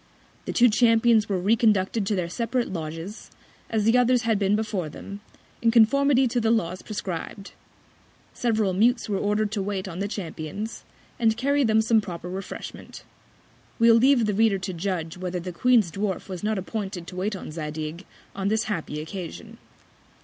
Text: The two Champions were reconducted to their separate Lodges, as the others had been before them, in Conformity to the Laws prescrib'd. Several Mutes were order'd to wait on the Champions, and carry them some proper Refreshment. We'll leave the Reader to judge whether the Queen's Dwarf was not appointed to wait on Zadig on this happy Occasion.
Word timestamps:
The 0.45 0.51
two 0.51 0.67
Champions 0.67 1.29
were 1.29 1.37
reconducted 1.39 2.07
to 2.07 2.15
their 2.15 2.27
separate 2.27 2.73
Lodges, 2.73 3.29
as 3.69 3.83
the 3.83 3.99
others 3.99 4.23
had 4.23 4.39
been 4.39 4.55
before 4.55 4.89
them, 4.89 5.19
in 5.61 5.69
Conformity 5.69 6.27
to 6.29 6.41
the 6.41 6.49
Laws 6.49 6.81
prescrib'd. 6.81 7.51
Several 8.33 8.73
Mutes 8.73 9.07
were 9.07 9.19
order'd 9.19 9.51
to 9.51 9.61
wait 9.61 9.87
on 9.87 9.99
the 9.99 10.07
Champions, 10.07 10.83
and 11.19 11.37
carry 11.37 11.63
them 11.63 11.81
some 11.83 12.01
proper 12.01 12.31
Refreshment. 12.31 13.03
We'll 13.77 13.93
leave 13.93 14.25
the 14.25 14.33
Reader 14.33 14.57
to 14.57 14.73
judge 14.73 15.17
whether 15.19 15.39
the 15.39 15.51
Queen's 15.53 15.91
Dwarf 15.91 16.27
was 16.27 16.43
not 16.43 16.57
appointed 16.57 17.05
to 17.05 17.15
wait 17.15 17.35
on 17.35 17.51
Zadig 17.51 18.03
on 18.35 18.47
this 18.47 18.63
happy 18.63 19.01
Occasion. 19.01 19.59